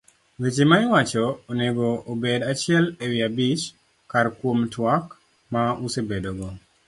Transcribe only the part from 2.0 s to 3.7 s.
obed achiel ewi abich